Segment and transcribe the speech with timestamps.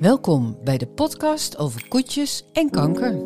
[0.00, 3.22] Welkom bij de podcast over koetjes en kanker.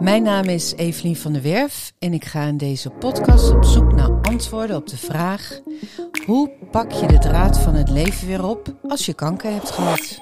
[0.00, 3.92] Mijn naam is Evelien van der Werf en ik ga in deze podcast op zoek
[3.92, 5.60] naar antwoorden op de vraag:
[6.26, 10.20] hoe pak je de draad van het leven weer op als je kanker hebt gehad?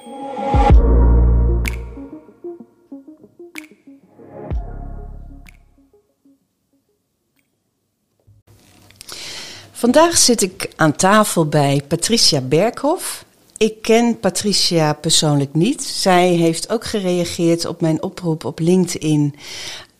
[9.81, 13.25] Vandaag zit ik aan tafel bij Patricia Berghoff.
[13.57, 15.83] Ik ken Patricia persoonlijk niet.
[15.83, 19.35] Zij heeft ook gereageerd op mijn oproep op LinkedIn.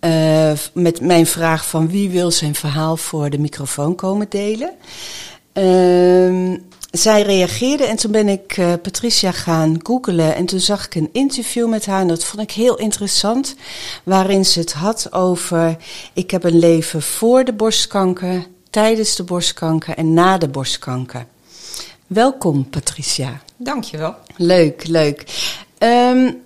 [0.02, 4.74] Uh, met mijn vraag van wie wil zijn verhaal voor de microfoon komen delen.
[5.54, 6.60] Uh,
[6.92, 10.36] zij reageerde en toen ben ik uh, Patricia gaan googelen.
[10.36, 13.56] En toen zag ik een interview met haar en dat vond ik heel interessant.
[14.04, 15.78] Waarin ze het had over:
[16.14, 21.26] ik heb een leven voor de borstkanker, tijdens de borstkanker en na de borstkanker.
[22.08, 23.42] Welkom, Patricia.
[23.58, 24.16] Dankjewel.
[24.36, 25.26] Leuk, leuk.
[25.80, 26.42] Um,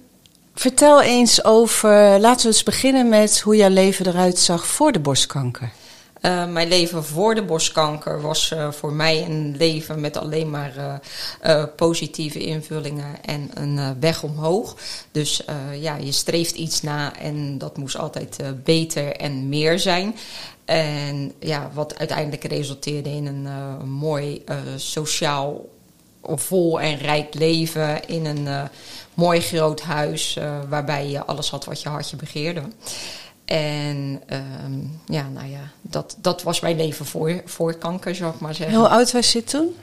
[0.55, 4.99] vertel eens over, laten we eens beginnen met hoe jouw leven eruit zag voor de
[4.99, 5.71] borstkanker.
[6.21, 11.01] Uh, mijn leven voor de borstkanker was uh, voor mij een leven met alleen maar
[11.45, 14.75] uh, positieve invullingen en een weg omhoog.
[15.11, 15.43] Dus
[15.79, 20.15] ja, je streeft iets na en dat moest altijd beter en meer zijn.
[20.65, 24.43] En ja, wat uiteindelijk resulteerde in een mooi
[24.75, 25.65] sociaal
[26.23, 28.69] vol en rijk leven in een
[29.13, 32.61] mooi groot huis waarbij je alles had wat je hartje begeerde.
[33.45, 38.39] En ehm, ja, nou ja, dat, dat was mijn leven voor, voor kanker, zou ik
[38.39, 38.77] maar zeggen.
[38.77, 39.75] Hoe oud was je toen?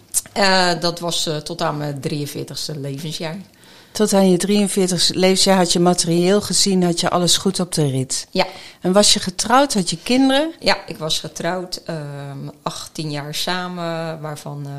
[0.81, 3.37] dat was tot aan mijn 43ste levensjaar.
[3.93, 7.91] Tot aan je 43 levensjaar had je materieel gezien, had je alles goed op de
[7.91, 8.27] rit.
[8.31, 8.47] Ja.
[8.81, 10.53] En was je getrouwd, had je kinderen?
[10.61, 11.97] Ja, ik was getrouwd, uh,
[12.63, 14.73] 18 jaar samen, waarvan uh,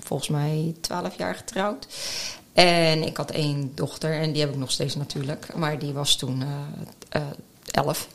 [0.00, 1.86] volgens mij 12 jaar getrouwd.
[2.52, 6.16] En ik had één dochter en die heb ik nog steeds natuurlijk, maar die was
[6.16, 6.42] toen
[7.12, 7.22] uh,
[7.70, 8.08] 11.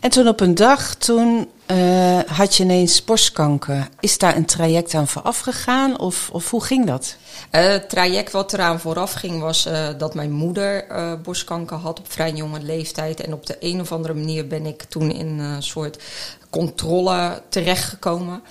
[0.00, 3.88] En toen op een dag, toen uh, had je ineens borstkanker.
[4.00, 7.16] Is daar een traject aan vooraf gegaan of, of hoe ging dat?
[7.52, 10.86] Uh, het traject wat eraan vooraf ging was uh, dat mijn moeder
[11.22, 13.20] borstkanker had op vrij jonge leeftijd.
[13.20, 16.02] En op de een of andere manier ben ik toen in een soort
[16.50, 18.42] controle terechtgekomen.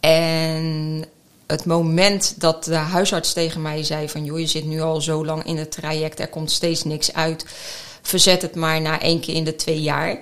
[0.00, 1.04] En
[1.46, 4.24] het moment dat de huisarts tegen mij zei van...
[4.24, 7.46] joh, je zit nu al zo lang in het traject, er komt steeds niks uit.
[8.02, 10.18] Verzet het maar na één keer in de twee jaar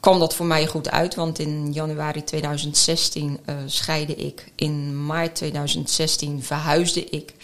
[0.00, 4.52] kwam dat voor mij goed uit, want in januari 2016 uh, scheidde ik.
[4.54, 7.34] In maart 2016 verhuisde ik.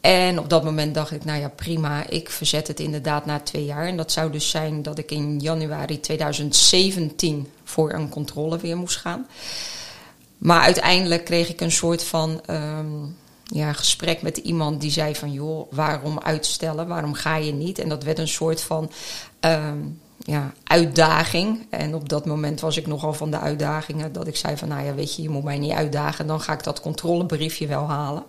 [0.00, 3.64] En op dat moment dacht ik, nou ja, prima, ik verzet het inderdaad na twee
[3.64, 3.86] jaar.
[3.86, 8.96] En dat zou dus zijn dat ik in januari 2017 voor een controle weer moest
[8.96, 9.26] gaan.
[10.38, 15.32] Maar uiteindelijk kreeg ik een soort van um, ja, gesprek met iemand die zei van...
[15.32, 17.78] joh, waarom uitstellen, waarom ga je niet?
[17.78, 18.90] En dat werd een soort van...
[19.40, 21.66] Um, ja, uitdaging.
[21.70, 24.12] En op dat moment was ik nogal van de uitdagingen.
[24.12, 26.26] Dat ik zei van, nou ja, weet je, je moet mij niet uitdagen.
[26.26, 28.24] Dan ga ik dat controlebriefje wel halen.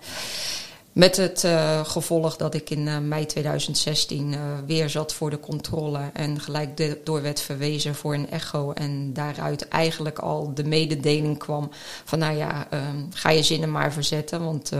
[0.92, 5.40] Met het uh, gevolg dat ik in uh, mei 2016 uh, weer zat voor de
[5.40, 6.00] controle.
[6.14, 8.72] En gelijk door werd verwezen voor een echo.
[8.72, 11.70] En daaruit eigenlijk al de mededeling kwam
[12.06, 12.68] van, nou ja,
[13.14, 14.44] ga je zinnen maar verzetten.
[14.44, 14.72] Want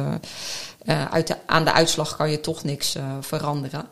[0.86, 3.86] uit de, aan de uitslag kan je toch niks veranderen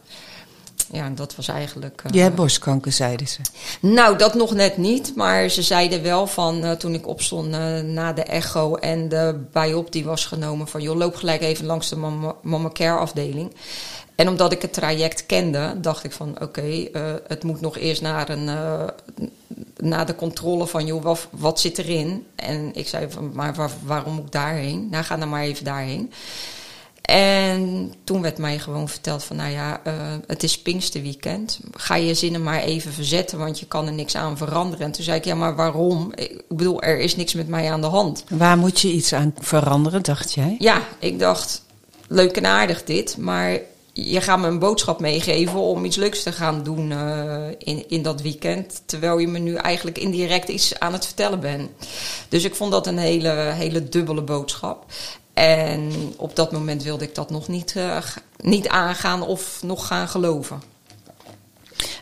[0.91, 2.01] ja, dat was eigenlijk.
[2.05, 3.39] Uh, je hebt borstkanker, zeiden ze.
[3.79, 5.15] Nou, dat nog net niet.
[5.15, 9.39] Maar ze zeiden wel van uh, toen ik opstond uh, na de echo en de
[9.51, 13.55] biop die was genomen van joh, loop gelijk even langs de mama, mama care afdeling.
[14.15, 16.91] En omdat ik het traject kende, dacht ik van oké, okay,
[17.27, 18.45] het moet nog eerst naar, een,
[19.77, 22.25] naar de controle van joh, wat, wat zit erin?
[22.35, 24.87] En ik zei van maar waar, waarom moet ik daarheen?
[24.91, 26.11] Nou, ga dan maar even daarheen.
[27.09, 29.93] En toen werd mij gewoon verteld van, nou ja, uh,
[30.27, 31.59] het is Pinksterweekend.
[31.71, 34.85] Ga je zinnen maar even verzetten, want je kan er niks aan veranderen.
[34.85, 36.11] En toen zei ik, ja, maar waarom?
[36.15, 38.23] Ik bedoel, er is niks met mij aan de hand.
[38.29, 40.55] Waar moet je iets aan veranderen, dacht jij?
[40.59, 41.63] Ja, ik dacht,
[42.07, 43.59] leuk en aardig dit, maar
[43.93, 48.01] je gaat me een boodschap meegeven om iets leuks te gaan doen uh, in, in
[48.01, 48.81] dat weekend.
[48.85, 51.69] Terwijl je me nu eigenlijk indirect iets aan het vertellen bent.
[52.29, 54.85] Dus ik vond dat een hele, hele dubbele boodschap.
[55.39, 57.97] En op dat moment wilde ik dat nog niet, uh,
[58.37, 60.61] niet aangaan of nog gaan geloven.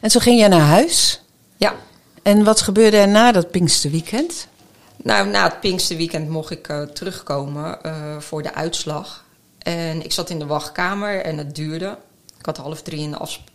[0.02, 1.22] En zo ging jij naar huis?
[1.58, 1.76] Ja.
[2.24, 4.48] En wat gebeurde er na dat Pinksterweekend?
[4.96, 9.26] Nou, na het Pinksterweekend mocht ik uh, terugkomen uh, voor de uitslag.
[9.58, 11.98] En ik zat in de wachtkamer en het duurde.
[12.40, 13.50] Ik had half drie een afsp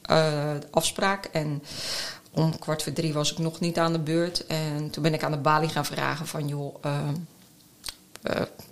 [0.70, 1.24] afspraak.
[1.24, 1.62] En
[2.30, 4.46] om kwart voor drie was ik nog niet aan de beurt.
[4.46, 6.48] En toen ben ik aan de balie gaan vragen van...
[6.48, 6.74] joh,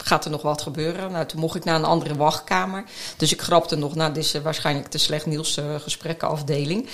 [0.04, 1.12] gaat er nog wat gebeuren?
[1.12, 2.84] Nou, toen mocht ik naar een andere wachtkamer.
[3.16, 6.88] Dus ik grapte nog, nou, dit is waarschijnlijk de Slecht Nieuws uh, gesprekkenafdeling.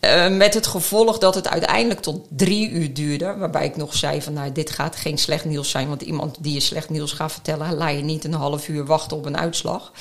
[0.00, 3.36] Uh, met het gevolg dat het uiteindelijk tot drie uur duurde.
[3.36, 5.88] Waarbij ik nog zei van nou, dit gaat geen slecht nieuws zijn.
[5.88, 9.16] Want iemand die je slecht nieuws gaat vertellen, laat je niet een half uur wachten
[9.16, 9.92] op een uitslag.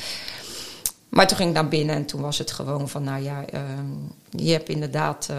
[1.09, 3.61] Maar toen ging ik naar binnen en toen was het gewoon van nou ja, uh,
[4.29, 5.37] je hebt inderdaad uh,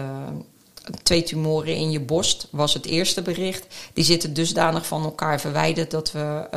[1.03, 2.47] twee tumoren in je borst.
[2.51, 3.75] Was het eerste bericht.
[3.93, 6.47] Die zitten dusdanig van elkaar verwijderd dat we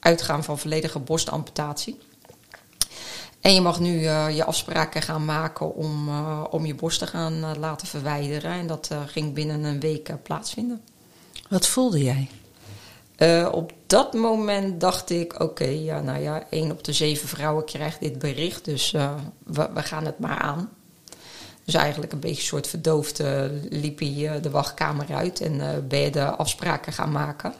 [0.00, 1.98] uitgaan van volledige borstamputatie.
[3.40, 7.06] En je mag nu uh, je afspraken gaan maken om, uh, om je borst te
[7.06, 8.50] gaan laten verwijderen.
[8.50, 10.80] En dat ging binnen een week plaatsvinden.
[11.48, 12.28] Wat voelde jij?
[13.52, 17.64] op dat moment dacht ik: oké, okay, ja, nou ja, één op de zeven vrouwen
[17.64, 20.70] krijgt dit bericht, dus we, we, gaan het maar aan.
[21.70, 23.22] Dus eigenlijk een beetje een soort verdoofd
[23.68, 27.52] liep je de wachtkamer uit en ben je de afspraken gaan maken.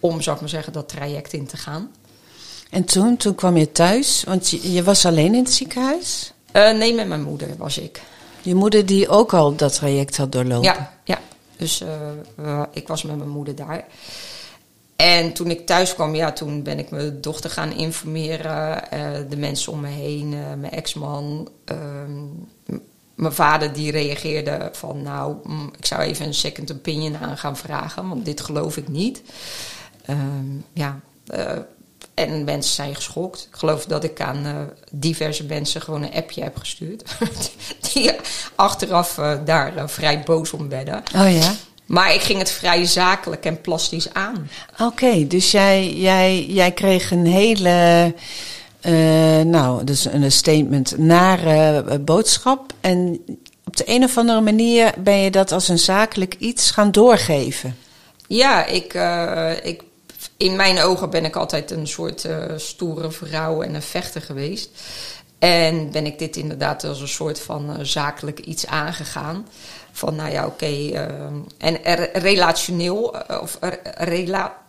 [0.00, 1.90] Om, zou ik maar zeggen, dat traject in te gaan.
[2.70, 6.32] En toen, toen kwam je thuis, want je, je was alleen in het ziekenhuis?
[6.52, 8.02] Uh, nee, met mijn moeder was ik.
[8.42, 10.62] Je moeder die ook al dat traject had doorlopen?
[10.62, 11.20] Ja, ja.
[11.56, 11.82] dus
[12.40, 13.84] uh, ik was met mijn moeder daar.
[14.96, 18.84] En toen ik thuis kwam, ja, toen ben ik mijn dochter gaan informeren.
[19.28, 20.28] De mensen om me heen,
[20.60, 21.48] mijn ex-man.
[23.14, 27.56] Mijn vader die reageerde van, nou, mm, ik zou even een second opinion aan gaan
[27.56, 29.22] vragen, want dit geloof ik niet.
[30.04, 31.00] Ehm, ja,
[32.14, 33.48] en mensen zijn geschokt.
[33.50, 34.56] Ik geloof dat ik aan uh,
[34.90, 37.04] diverse mensen gewoon een appje heb gestuurd.
[37.92, 38.10] die
[38.54, 41.02] achteraf uh, daar vrij boos om werden.
[41.16, 41.54] Oh ja?
[41.86, 44.50] Maar ik ging het vrij zakelijk en plastisch aan.
[44.80, 48.14] Oké, dus jij, jij, jij kreeg een hele,
[49.44, 52.72] nou, dus een statement, nare boodschap.
[52.80, 53.24] En
[53.64, 57.76] op de een of andere manier ben je dat als een zakelijk iets gaan doorgeven.
[58.26, 58.94] Ja, ik,
[59.62, 59.82] ik
[60.36, 64.70] in mijn ogen ben ik altijd een soort stoere vrouw en een vechter geweest.
[65.38, 69.46] En ben ik dit inderdaad als een soort van zakelijk iets aangegaan.
[69.92, 70.90] Van nou ja, oké.
[71.58, 71.78] En
[72.12, 73.58] relationeel, of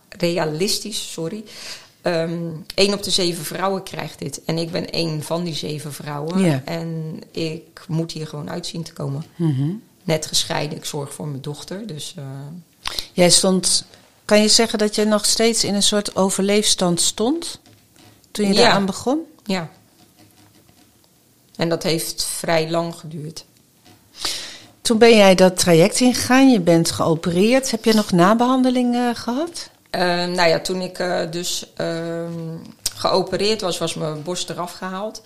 [0.08, 1.44] realistisch, sorry.
[2.06, 4.44] Um, één op de zeven vrouwen krijgt dit.
[4.44, 6.66] En ik ben één van die zeven vrouwen.
[6.66, 9.24] En ik moet hier gewoon uitzien te komen.
[9.36, 9.82] Mm -hmm.
[10.02, 11.86] Net gescheiden, ik zorg voor mijn dochter.
[11.86, 12.14] Dus,
[13.12, 13.84] Jij stond
[14.24, 17.60] kan je zeggen dat je nog steeds in een soort overleefstand stond
[18.30, 18.60] toen je ja.
[18.60, 19.20] daaraan begon?
[19.44, 19.70] Ja.
[21.56, 23.44] En dat heeft vrij lang geduurd.
[24.82, 27.70] Toen ben jij dat traject ingegaan, je bent geopereerd.
[27.70, 29.70] Heb je nog nabehandelingen uh, gehad?
[29.94, 32.56] Uh, nou ja, toen ik uh, dus ehm,
[32.96, 35.22] geopereerd was, was mijn borst eraf gehaald.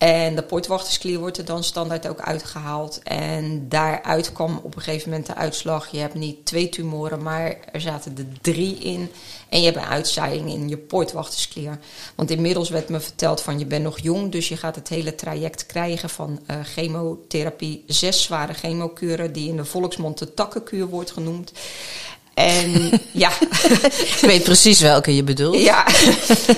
[0.00, 3.00] En de poortwachtersklier wordt er dan standaard ook uitgehaald.
[3.02, 5.90] En daaruit kwam op een gegeven moment de uitslag.
[5.90, 9.10] Je hebt niet twee tumoren, maar er zaten er drie in.
[9.48, 11.78] En je hebt een uitzaaiing in je poortwachtersklier.
[12.14, 14.32] Want inmiddels werd me verteld van je bent nog jong.
[14.32, 17.84] Dus je gaat het hele traject krijgen van uh, chemotherapie.
[17.86, 21.52] Zes zware chemokuren die in de volksmond de takkenkuur wordt genoemd.
[22.34, 23.30] En ja.
[24.16, 25.62] Ik weet precies welke je bedoelt.
[25.62, 25.86] Ja.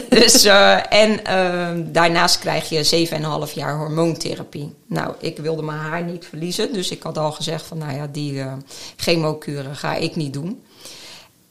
[0.09, 3.09] Dus, uh, en uh, daarnaast krijg je
[3.49, 4.75] 7,5 jaar hormoontherapie.
[4.87, 6.73] Nou, ik wilde mijn haar niet verliezen.
[6.73, 8.53] Dus ik had al gezegd van, nou ja, die uh,
[8.97, 10.63] chemokuren ga ik niet doen.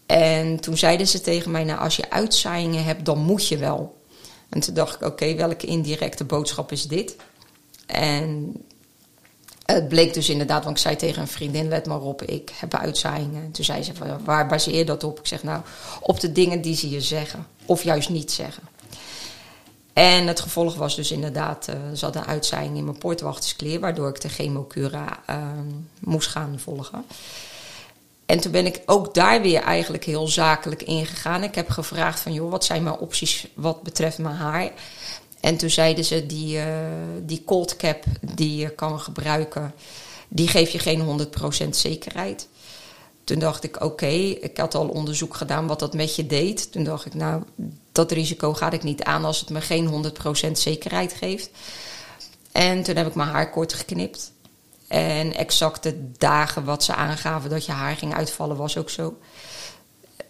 [0.05, 4.01] En toen zeiden ze tegen mij, nou, als je uitzaaiingen hebt, dan moet je wel.
[4.49, 7.15] En toen dacht ik, oké, okay, welke indirecte boodschap is dit?
[7.85, 8.53] En
[9.73, 12.75] het bleek dus inderdaad, want ik zei tegen een vriendin, let maar op, ik heb
[12.75, 13.43] uitzaaiingen.
[13.43, 13.91] En toen zei ze,
[14.23, 15.19] waar baseer je dat op?
[15.19, 15.61] Ik zeg, nou,
[15.99, 17.47] op de dingen die ze je zeggen.
[17.65, 18.63] Of juist niet zeggen.
[19.93, 24.09] En het gevolg was dus inderdaad, uh, er zat een uitzaaiing in mijn poortwachterskleer, waardoor
[24.09, 25.35] ik de chemocura uh,
[25.99, 27.05] moest gaan volgen.
[28.25, 31.43] En toen ben ik ook daar weer eigenlijk heel zakelijk ingegaan.
[31.43, 34.71] Ik heb gevraagd van, joh, wat zijn mijn opties wat betreft mijn haar?
[35.41, 36.65] En toen zeiden ze, die, uh,
[37.21, 39.73] die cold cap die je kan gebruiken,
[40.27, 41.29] die geeft je geen
[41.65, 42.47] 100% zekerheid.
[43.23, 46.71] Toen dacht ik, oké, ik had al onderzoek gedaan wat dat met je deed.
[46.71, 47.43] Toen dacht ik, nou,
[47.91, 50.13] dat risico ga ik niet aan als het me geen
[50.47, 51.49] 100% zekerheid geeft.
[52.51, 54.31] En toen heb ik mijn haar kort geknipt.
[54.87, 59.17] En exact de dagen wat ze aangaven dat je haar ging uitvallen, was ook zo.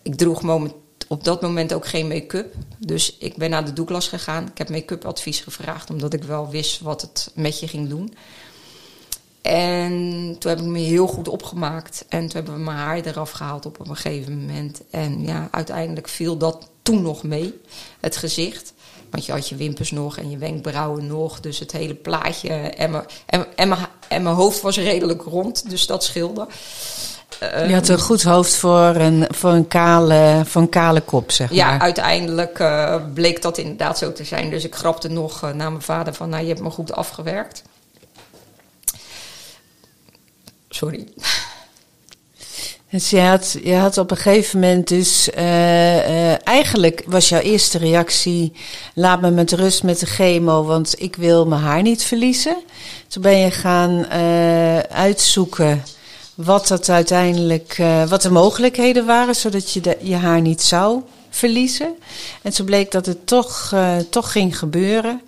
[0.01, 0.73] Ik droeg moment,
[1.11, 2.53] op dat moment ook geen make-up.
[2.77, 4.47] Dus ik ben naar de Douglas gegaan.
[4.47, 8.13] Ik heb make-up advies gevraagd, omdat ik wel wist wat het met je ging doen.
[9.41, 9.91] En
[10.39, 12.05] toen heb ik me heel goed opgemaakt.
[12.09, 14.81] En toen hebben we mijn haar eraf gehaald op een gegeven moment.
[14.89, 17.53] En ja, uiteindelijk viel dat toen nog mee,
[17.99, 18.73] het gezicht.
[19.09, 21.39] Want je had je wimpers nog en je wenkbrauwen nog.
[21.39, 22.49] Dus het hele plaatje.
[22.49, 26.47] En mijn, en, en, mijn, en mijn hoofd was redelijk rond, dus dat scheelde.
[27.39, 31.31] Eh, Je had een goed hoofd voor een, voor een, kale, voor een kale kop,
[31.31, 31.79] zeg ja, maar.
[31.79, 34.49] uiteindelijk eh, bleek dat inderdaad zo te zijn.
[34.49, 37.63] Dus ik grapte nog uh, naar mijn vader van, nou, je hebt me goed afgewerkt.
[40.69, 41.07] Sorry.
[42.89, 45.29] Dus je had, je had op een gegeven moment dus...
[45.37, 48.53] Uh, eigenlijk was jouw eerste reactie...
[48.93, 52.57] laat me met rust met de chemo, want ik wil mijn haar niet verliezen.
[53.07, 54.07] Toen ben je gaan
[54.89, 55.83] uitzoeken
[56.43, 61.01] wat dat uiteindelijk, uh, wat de mogelijkheden waren, zodat je de, je haar niet zou
[61.29, 61.95] verliezen.
[62.41, 65.21] En toen bleek dat het toch, uh, toch ging gebeuren.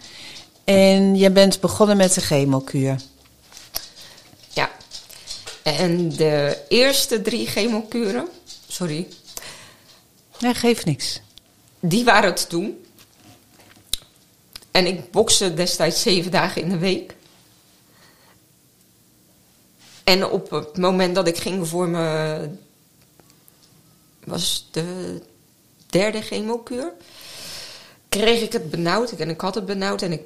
[0.64, 2.96] En je bent begonnen met de chemokuur.
[4.50, 4.70] Ja.
[5.64, 8.28] En de eerste drie chemokuren,
[8.68, 9.08] sorry.
[10.40, 11.22] Nee, geeft niks.
[11.80, 12.86] Die waren te doen.
[14.72, 17.16] En ik bokste destijds zeven dagen in de week.
[20.04, 22.60] En op het moment dat ik ging voor mijn.
[24.24, 25.22] was de
[25.90, 26.94] derde chemokuur.
[28.10, 29.12] kreeg ik het benauwd.
[29.12, 30.22] En ik had het benauwd en ik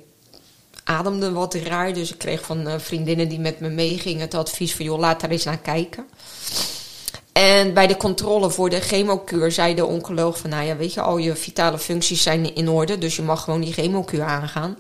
[0.84, 1.94] ademde wat raar.
[1.94, 5.22] Dus ik kreeg van uh, vriendinnen die met me meegingen het advies van: joh, laat
[5.22, 6.06] daar eens naar kijken.
[7.38, 10.50] En bij de controle voor de chemokuur zei de oncoloog van...
[10.50, 12.98] nou ja, weet je, al je vitale functies zijn in orde...
[12.98, 14.78] dus je mag gewoon die chemokuur aangaan.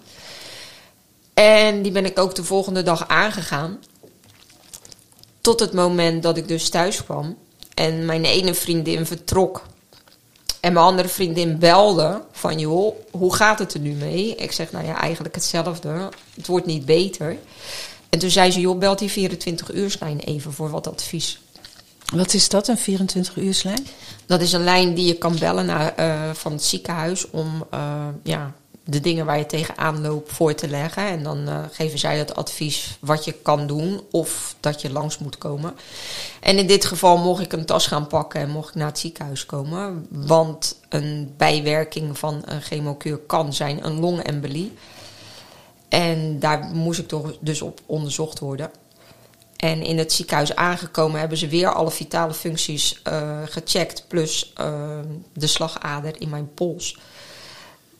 [1.34, 3.80] En die ben ik ook de volgende dag aangegaan.
[5.48, 7.38] Tot het moment dat ik dus thuis kwam.
[7.74, 9.64] En mijn ene vriendin vertrok.
[10.60, 14.36] En mijn andere vriendin belde van, joh, hoe gaat het er nu mee?
[14.36, 16.10] Ik zeg, nou ja, eigenlijk hetzelfde.
[16.36, 17.38] Het wordt niet beter.
[18.10, 21.42] En toen zei ze, joh, belt die 24 uurslijn even voor wat advies.
[22.16, 23.88] Wat is dat, een 24-uurslijn?
[24.26, 28.08] Dat is een lijn die je kan bellen naar, uh, van het ziekenhuis om uh,
[28.24, 28.54] ja,
[28.90, 31.08] de dingen waar je tegenaan loopt voor te leggen.
[31.08, 35.18] En dan uh, geven zij het advies wat je kan doen of dat je langs
[35.18, 35.76] moet komen.
[36.40, 39.00] En in dit geval mocht ik een tas gaan pakken en mocht ik naar het
[39.00, 40.08] ziekenhuis komen.
[40.10, 44.74] Want een bijwerking van een chemokuur kan zijn een longembolie.
[45.90, 48.72] En daar moest ik toch dus op onderzocht worden.
[49.58, 55.00] En in het ziekenhuis aangekomen hebben ze weer alle vitale functies uh, gecheckt, plus uh,
[55.34, 56.98] de slagader in mijn pols.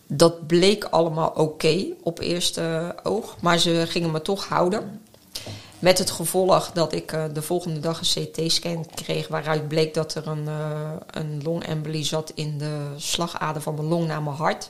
[0.08, 5.02] Dat bleek allemaal oké op eerste oog, maar ze gingen me toch houden.
[5.80, 10.16] Met het gevolg dat ik uh, de volgende dag een CT-scan kreeg, waaruit bleek dat
[10.16, 10.48] er een,
[11.12, 14.70] een longembolie zat in de slagader van mijn long naar mijn hart.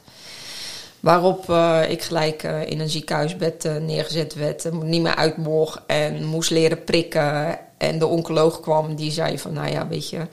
[1.00, 5.80] Waarop uh, ik gelijk uh, in een ziekenhuisbed uh, neergezet werd, niet meer uit mocht
[5.86, 7.60] en moest leren prikken.
[7.78, 10.28] En de oncoloog kwam die zei van, nou ja, weet je,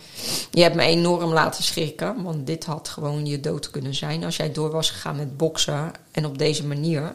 [0.51, 2.23] je hebt me enorm laten schrikken.
[2.23, 5.93] Want dit had gewoon je dood kunnen zijn als jij door was gegaan met boksen
[6.11, 7.15] en op deze manier.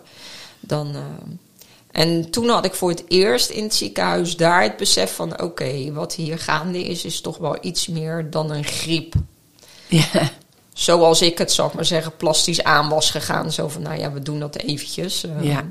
[0.59, 0.95] Dan,
[1.91, 5.43] en toen had ik voor het eerst in het ziekenhuis daar het besef van, oké,
[5.43, 9.13] okay, wat hier gaande is, is toch wel iets meer dan een griep.
[9.88, 10.31] Ja
[10.79, 13.51] zoals ik het, zal ik maar zeggen, plastisch aan was gegaan.
[13.51, 15.24] Zo van, nou ja, we doen dat eventjes.
[15.24, 15.63] Uh, ja.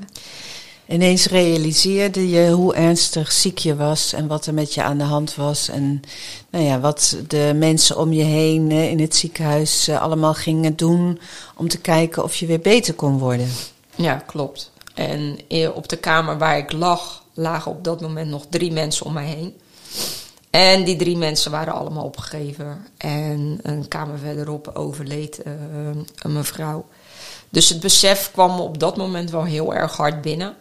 [0.89, 5.03] Ineens realiseerde je hoe ernstig ziek je was en wat er met je aan de
[5.03, 5.69] hand was.
[5.69, 6.01] En
[6.49, 10.75] nou ja, wat de mensen om je heen uh, in het ziekenhuis uh, allemaal gingen
[10.75, 11.19] doen
[11.55, 13.49] om te kijken of je weer beter kon worden.
[13.95, 14.71] Ja, klopt.
[14.93, 15.37] En
[15.73, 19.25] op de kamer waar ik lag, lagen op dat moment nog drie mensen om mij
[19.25, 19.53] heen.
[20.49, 22.85] En die drie mensen waren allemaal opgegeven.
[22.97, 25.41] En een kamer verderop overleed
[26.15, 26.85] een mevrouw.
[27.49, 30.55] Dus het besef kwam op dat moment wel heel erg hard binnen.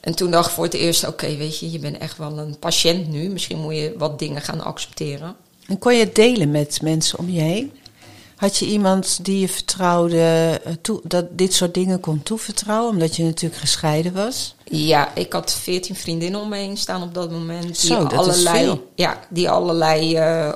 [0.00, 2.38] En toen dacht ik voor het eerst: oké, okay, weet je, je bent echt wel
[2.38, 3.28] een patiënt nu.
[3.28, 5.36] Misschien moet je wat dingen gaan accepteren.
[5.66, 7.72] En kon je het delen met mensen om je heen?
[8.36, 13.24] Had je iemand die je vertrouwde, toe, dat dit soort dingen kon toevertrouwen, omdat je
[13.24, 14.54] natuurlijk gescheiden was?
[14.64, 17.62] Ja, ik had veertien vriendinnen om me heen staan op dat moment.
[17.62, 18.90] Die Zo, dat allerlei, is veel.
[18.94, 20.52] Ja, die allerlei uh,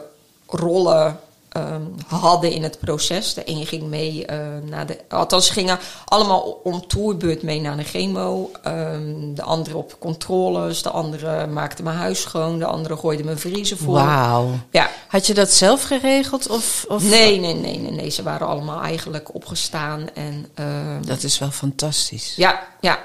[0.47, 1.19] rollen
[1.57, 3.35] um, hadden in het proces.
[3.35, 4.99] De een ging mee uh, naar de.
[5.09, 8.51] Althans, ze gingen allemaal om toerbeurt mee naar de chemo.
[8.67, 10.83] Um, de andere op controles.
[10.83, 12.59] De andere maakte mijn huis schoon.
[12.59, 13.95] De andere gooide mijn vriezen vol.
[13.95, 14.51] Wauw.
[14.71, 14.91] Ja.
[15.09, 16.49] Had je dat zelf geregeld?
[16.49, 17.03] Of, of...
[17.03, 18.11] Nee, nee, nee, nee, nee.
[18.11, 20.07] Ze waren allemaal eigenlijk opgestaan.
[20.15, 20.67] En, uh,
[21.07, 22.33] dat is wel fantastisch.
[22.37, 22.99] Ja, ja.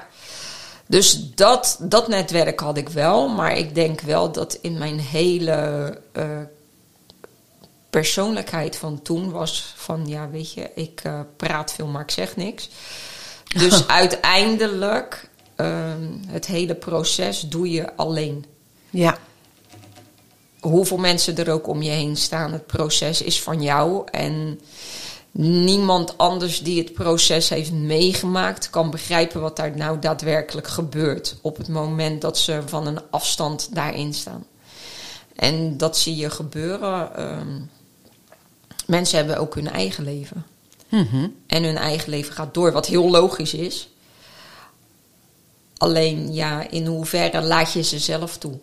[0.86, 3.28] Dus dat, dat netwerk had ik wel.
[3.28, 6.24] Maar ik denk wel dat in mijn hele uh,
[7.90, 10.06] persoonlijkheid van toen was van...
[10.06, 12.68] Ja, weet je, ik uh, praat veel, maar ik zeg niks.
[13.56, 15.92] Dus uiteindelijk, uh,
[16.26, 18.44] het hele proces doe je alleen.
[18.90, 19.18] Ja.
[20.60, 24.08] Hoeveel mensen er ook om je heen staan, het proces is van jou.
[24.10, 24.60] En
[25.40, 31.56] niemand anders die het proces heeft meegemaakt kan begrijpen wat daar nou daadwerkelijk gebeurt op
[31.56, 34.46] het moment dat ze van een afstand daarin staan.
[35.36, 37.16] En dat zie je gebeuren.
[37.16, 37.60] Ehm,
[38.88, 40.44] mensen hebben ook hun eigen leven.
[40.88, 41.28] Mhm.
[41.46, 43.88] En hun eigen leven gaat door, wat heel logisch is.
[45.76, 48.58] Alleen ja, in hoeverre laat je ze zelf toe?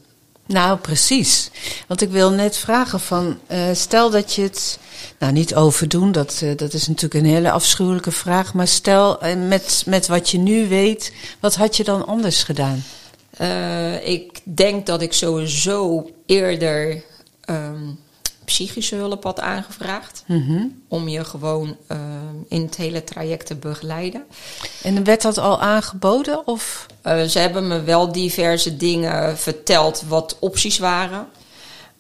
[0.46, 1.50] Nou, precies.
[1.88, 4.80] Want ik wil net vragen van, eh, stel dat je het,
[5.20, 9.36] nou niet overdoen, dat, eh, dat is natuurlijk een hele afschuwelijke vraag, maar stel eh,
[9.48, 12.84] met, met wat je nu weet, wat had je dan anders gedaan?
[14.04, 17.04] Ik denk dat ik sowieso eerder
[17.42, 17.84] ehm,
[18.46, 20.24] psychische hulp had aangevraagd.
[20.28, 20.66] Mhm.
[20.88, 24.24] Om je gewoon ehm, in het hele traject te begeleiden.
[24.84, 26.48] En werd dat al aangeboden?
[26.48, 26.86] Of?
[27.02, 31.28] Eh, ze hebben me wel diverse dingen verteld wat opties waren.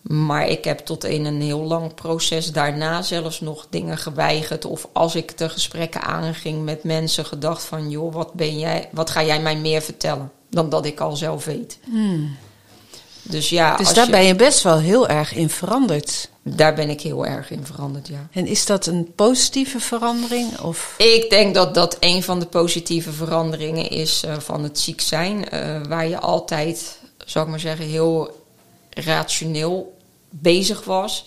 [0.07, 4.65] Maar ik heb tot in een heel lang proces daarna zelfs nog dingen geweigerd.
[4.65, 7.89] Of als ik de gesprekken aanging met mensen gedacht van...
[7.89, 11.45] joh, wat, ben jij, wat ga jij mij meer vertellen dan dat ik al zelf
[11.45, 11.79] weet.
[13.27, 16.29] Dus ja, Dus als daar je- ben je best wel heel erg in veranderd.
[16.41, 18.27] daar ben ik heel erg in veranderd, ja.
[18.31, 20.59] En is dat een positieve verandering?
[20.59, 20.93] Of?
[20.97, 25.49] Ik denk dat dat een van de positieve veranderingen is eh, van het ziek zijn.
[25.49, 28.43] eh, waar je altijd, zou ik maar zeggen, heel
[28.89, 29.97] rationeel
[30.29, 31.25] bezig was.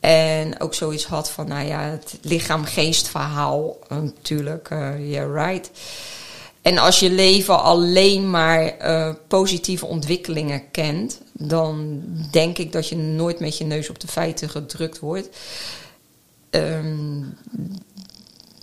[0.00, 3.76] En ook zoiets had van, nou ja, het lichaam-geest verhaal.
[3.88, 5.70] eh, natuurlijk, yeah, right.
[6.62, 12.96] En als je leven alleen maar eh, positieve ontwikkelingen kent, dan denk ik dat je
[12.96, 15.28] nooit met je neus op de feiten gedrukt wordt.
[16.50, 17.22] Ehm,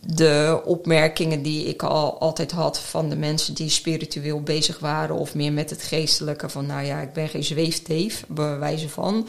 [0.06, 5.36] de opmerkingen die ik al altijd had van de mensen die spiritueel bezig waren of
[5.36, 9.28] meer met het geestelijke, van nou ja, ik ben geen zweefteef, bij wijze van.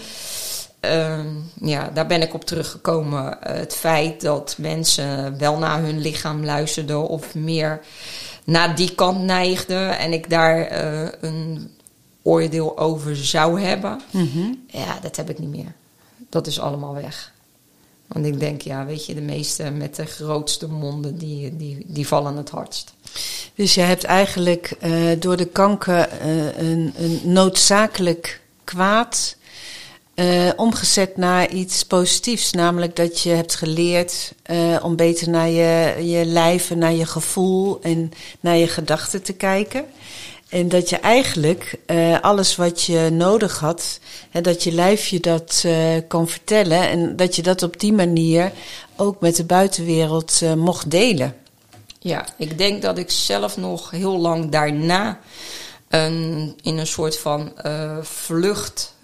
[0.80, 1.26] Ehm,
[1.62, 3.36] ja, daar ben ik op teruggekomen.
[3.40, 7.80] Het feit dat mensen wel naar hun lichaam luisterden of meer
[8.50, 11.71] naar die kant neigden en ik daar eh, een
[12.23, 14.52] oordeel over zou hebben, Mhm.
[14.66, 15.73] ja, dat heb ik niet meer.
[16.28, 17.33] Dat is allemaal weg.
[18.07, 22.07] Want ik denk, ja, weet je, de meesten met de grootste monden, die, die, die
[22.07, 22.92] vallen het hardst.
[23.54, 29.36] Dus je hebt eigenlijk eh, door de kanker eh, een, een noodzakelijk kwaad
[30.21, 32.52] eh, omgezet naar iets positiefs.
[32.52, 37.06] Namelijk dat je hebt geleerd eh, om beter naar je, je lijf en naar je
[37.06, 39.85] gevoel en naar je gedachten te kijken.
[40.49, 45.21] En dat je eigenlijk eh, alles wat je nodig had, hè, dat je lijf je
[45.21, 45.65] dat
[46.09, 46.89] kan vertellen.
[46.89, 48.52] En dat je dat op die manier
[48.97, 51.37] ook met de buitenwereld mocht delen.
[51.99, 55.21] Ja, ik denk dat ik zelf nog heel lang daarna
[55.89, 57.52] een, in een soort van
[58.02, 58.95] vlucht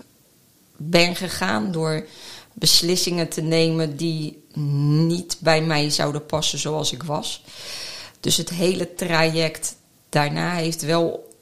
[0.77, 2.07] ben gegaan door
[2.53, 4.45] beslissingen te nemen die
[5.07, 7.43] niet bij mij zouden passen zoals ik was.
[8.21, 9.77] Dus het hele traject
[10.09, 11.35] daarna heeft wel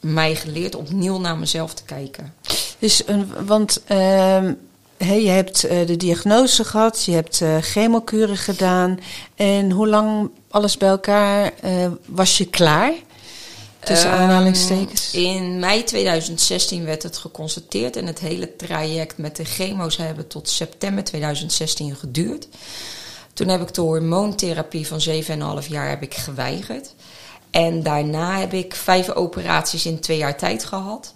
[0.00, 2.34] mij geleerd opnieuw naar mezelf te kijken.
[2.78, 4.52] Dus, een, want ehm,
[4.98, 8.98] je hebt eh, de diagnose gehad, je hebt eh chemokuren gedaan.
[9.34, 12.92] En hoe lang alles bij elkaar eh, was je klaar?
[13.86, 15.12] Tussen Ehm, aanhalingstekens.
[15.12, 20.48] In mei 2016 werd het geconstateerd en het hele traject met de chemo's hebben tot
[20.48, 22.48] september 2016 geduurd.
[23.32, 26.94] Toen heb ik de hormoontherapie van 7,5 jaar heb ik geweigerd.
[27.50, 31.14] En daarna heb ik vijf operaties in twee jaar tijd gehad.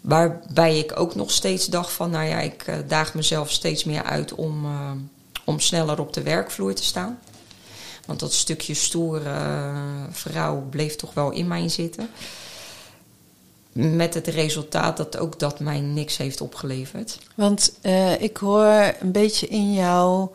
[0.00, 4.02] Waarbij ik ook nog steeds dacht van, nou ja, ik eh, daag mezelf steeds meer
[4.02, 4.90] uit om, eh,
[5.44, 7.18] om sneller op de werkvloer te staan.
[8.06, 12.08] Want dat stukje stoere eh, vrouw bleef toch wel in mij zitten.
[13.72, 17.18] Met het resultaat dat ook dat mij niks heeft opgeleverd.
[17.34, 20.28] Want eh, ik hoor een beetje in jou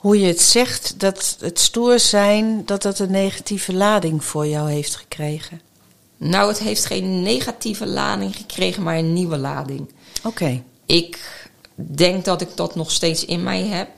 [0.00, 4.70] hoe je het zegt, dat het stoer zijn, dat dat een negatieve lading voor jou
[4.70, 5.60] heeft gekregen.
[6.16, 9.90] Nou, het heeft geen negatieve lading gekregen, maar een nieuwe lading.
[10.24, 10.62] Oké.
[10.86, 13.88] Ik denk dat ik dat nog steeds in mij heb.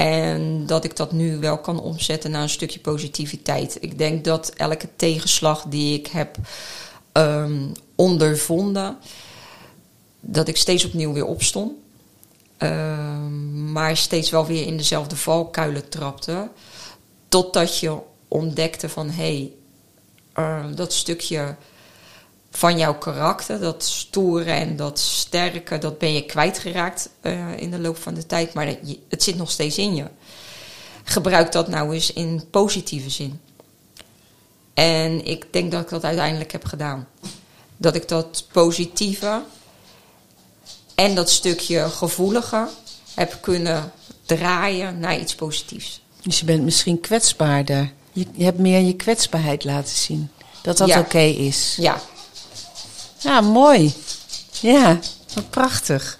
[0.00, 3.76] En dat ik dat nu wel kan omzetten naar een stukje positiviteit.
[3.80, 6.36] Ik denk dat elke tegenslag die ik heb
[7.12, 8.96] ehm, ondervonden,
[10.20, 11.72] dat ik steeds opnieuw weer opstond.
[12.56, 16.48] Ehm, maar steeds wel weer in dezelfde valkuilen trapte.
[17.28, 19.52] Totdat je ontdekte van hé, hey,
[20.32, 21.56] eh, dat stukje
[22.50, 27.78] van jouw karakter, dat stoere en dat sterke, dat ben je kwijtgeraakt eh, in de
[27.78, 28.52] loop van de tijd.
[28.54, 30.04] Maar je- het zit nog steeds in je.
[31.04, 33.40] Gebruik dat nou eens in positieve zin.
[34.74, 37.08] En ik denk dat ik dat uiteindelijk heb gedaan.
[37.76, 39.42] Dat ik dat positieve
[40.94, 42.68] en dat stukje gevoelige
[43.14, 43.92] heb kunnen
[44.26, 46.00] draaien naar iets positiefs.
[46.22, 47.92] Dus je bent misschien kwetsbaarder.
[48.12, 50.30] Je, je hebt meer je kwetsbaarheid laten zien.
[50.62, 50.98] Dat dat Ja.
[51.00, 51.76] oké is.
[51.78, 52.00] Ja,
[53.20, 53.94] Ja, mooi.
[54.60, 54.98] Ja.
[55.34, 56.18] Wat prachtig.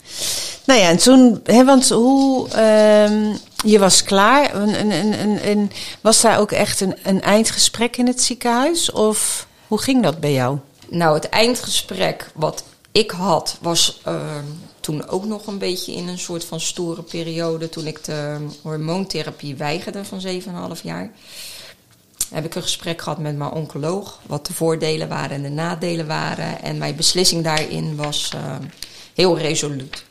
[0.64, 3.34] Nou ja, en toen, hè, want hoe, ehm,
[3.64, 4.68] je was klaar.
[5.42, 8.92] En, was daar ook echt een, een eindgesprek in het ziekenhuis?
[8.92, 10.58] Of hoe ging dat bij jou?
[10.88, 14.44] Nou, het eindgesprek wat ik had, was ehm,
[14.80, 17.68] toen ook nog een beetje in een soort van stoere periode.
[17.68, 21.10] Toen ik de hormoontherapie weigerde van 7,5 jaar.
[22.30, 24.18] Heb ik een gesprek gehad met mijn oncoloog.
[24.26, 26.62] Wat de voordelen waren en de nadelen waren.
[26.62, 28.62] En mijn beslissing daarin was ehm,
[29.14, 30.04] heel resoluut.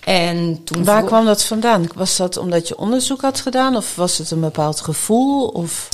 [0.00, 1.86] En toen Waar kwam dat vandaan?
[1.94, 3.76] Was dat omdat je onderzoek had gedaan?
[3.76, 5.48] Of was het een bepaald gevoel?
[5.48, 5.88] Of...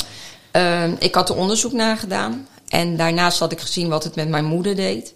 [0.56, 2.48] Uh, ik had er onderzoek naar gedaan.
[2.68, 5.14] En daarnaast had ik gezien wat het met mijn moeder deed.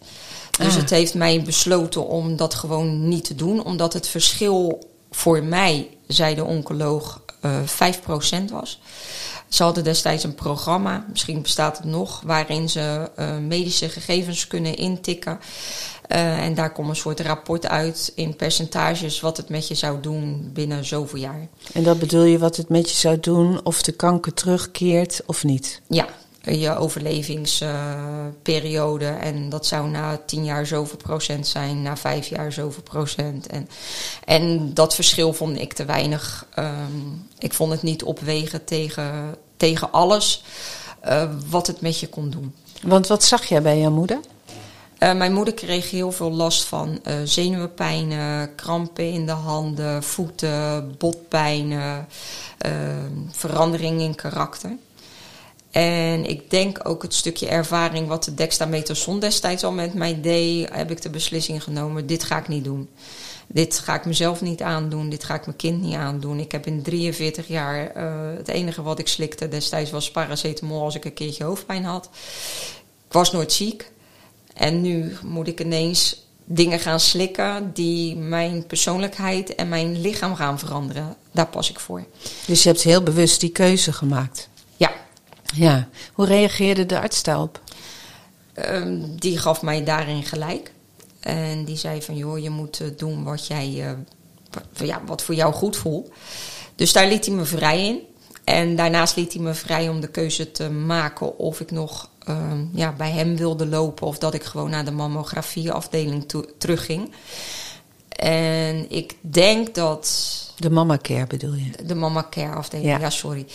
[0.59, 0.81] Dus ah.
[0.81, 3.65] het heeft mij besloten om dat gewoon niet te doen.
[3.65, 8.81] Omdat het verschil voor mij, zei de oncoloog, uh, eh, 5% was.
[9.55, 14.77] Ze hadden destijds een programma, misschien bestaat het nog, waarin ze uh, medische gegevens kunnen
[14.77, 15.39] intikken.
[16.09, 20.01] Uh, en daar komt een soort rapport uit in percentages wat het met je zou
[20.01, 21.49] doen binnen zoveel jaar.
[21.73, 25.45] En dat bedoel je wat het met je zou doen, of de kanker terugkeert of
[25.45, 25.81] niet?
[25.89, 26.07] Ja,
[26.43, 29.05] je overlevingsperiode.
[29.05, 33.47] Uh, en dat zou na tien jaar zoveel procent zijn, na vijf jaar zoveel procent.
[33.47, 33.69] En,
[34.25, 36.47] en dat verschil vond ik te weinig.
[36.59, 40.43] Um, ik vond het niet opwegen tegen, tegen alles
[41.09, 42.55] uh, wat het met je kon doen.
[42.83, 44.21] Want wat zag jij bij jouw moeder?
[44.99, 50.95] Uh, mijn moeder kreeg heel veel last van uh, zenuwpijnen, krampen in de handen, voeten,
[50.99, 52.09] botpijnen,
[53.31, 54.77] verandering in karakter.
[55.71, 60.69] En ik denk ook het stukje ervaring wat de dextamethason destijds al met mij deed,
[60.73, 62.89] heb ik de beslissing genomen, dit ga ik niet doen.
[63.47, 66.39] Dit ga ik mezelf niet aandoen, dit ga ik mijn kind niet aandoen.
[66.39, 67.91] Ik heb in 43 jaar,
[68.37, 72.11] het enige wat ik slikte destijds was paracetamol als ik een keertje hoofdpijn had.
[73.07, 73.93] Ik was nooit ziek.
[74.55, 80.59] En nu moet ik ineens dingen gaan slikken die mijn persoonlijkheid en mijn lichaam gaan
[80.59, 81.17] veranderen.
[81.31, 82.05] Daar pas ik voor.
[82.47, 84.49] Dus je hebt heel bewust die keuze gemaakt?
[84.77, 84.93] Ja.
[85.55, 85.89] Ja.
[86.13, 87.61] Hoe reageerde de arts daarop?
[88.71, 90.73] Um, die gaf mij daarin gelijk.
[91.25, 93.91] En die zei van, joh, je moet eh, doen wat, jij, uh,
[94.87, 96.11] ja, wat voor jou goed voelt.
[96.75, 98.01] Dus daar liet hij me vrij in.
[98.45, 102.53] En daarnaast liet hij me vrij om de keuze te maken of ik nog uh,
[102.73, 107.13] ja, bij hem wilde lopen of dat ik gewoon naar de mammografieafdeling terugging.
[108.09, 110.53] En ik denk dat.
[110.57, 111.71] De mama care bedoel je?
[111.87, 112.99] De mama care afdeling, ja.
[112.99, 113.47] ja, sorry.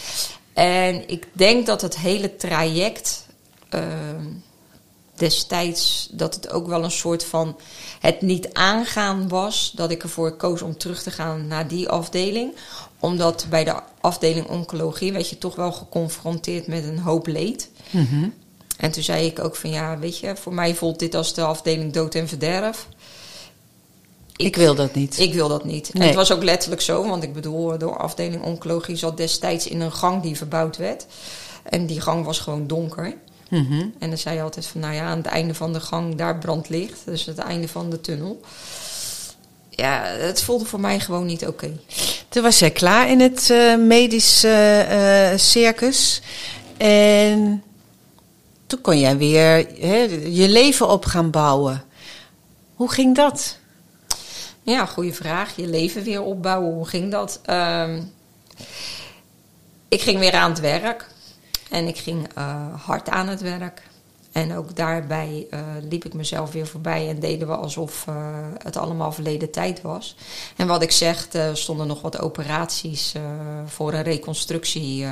[0.54, 3.26] En ik denk dat het hele traject
[3.76, 3.82] uh,
[5.20, 7.58] destijds dat het ook wel een soort van
[8.00, 12.54] het niet aangaan was dat ik ervoor koos om terug te gaan naar die afdeling
[13.00, 17.70] omdat bij de afdeling oncologie werd je toch wel geconfronteerd met een hoop leed.
[17.90, 18.34] Mm
[18.78, 21.44] En toen zei ik ook van ja, weet je, voor mij voelt dit als de
[21.44, 22.88] afdeling dood en verderf.
[24.36, 25.20] Ik, wil dat niet.
[25.20, 25.92] Ik wil dat niet.
[25.94, 29.82] En het was ook letterlijk zo, want ik bedoel, de afdeling oncologie zat destijds in
[29.82, 31.06] een gang die verbouwd werd.
[31.64, 33.16] En die gang was gewoon donker.
[33.50, 36.16] Mm En dan zei je altijd van, nou ja, aan het einde van de gang,
[36.16, 37.06] daar brandt licht.
[37.06, 38.42] Dus het einde van de tunnel
[39.80, 41.80] ja, het voelde voor mij gewoon niet oké.
[42.30, 46.22] Toen was jij klaar in het uh, medisch uh, circus.
[46.78, 47.64] En
[48.68, 51.84] toen kon jij weer hè, je leven op gaan bouwen.
[52.76, 53.58] Hoe ging dat?
[54.62, 55.56] Ja, goede vraag.
[55.56, 56.74] Je leven weer opbouwen.
[56.74, 57.40] Hoe ging dat?
[57.50, 57.96] Uh,
[59.88, 61.09] ik ging weer aan het werk.
[61.70, 63.82] En ik ging uh, hard aan het werk.
[64.32, 68.16] En ook daarbij uh, liep ik mezelf weer voorbij en deden we alsof uh,
[68.58, 70.16] het allemaal verleden tijd was.
[70.56, 73.22] En wat ik zeg, er stonden nog wat operaties uh,
[73.66, 75.06] voor een reconstructie